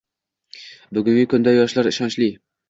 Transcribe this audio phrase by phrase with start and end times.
[0.99, 2.33] Bugungi kunda yoshlar ishonchli.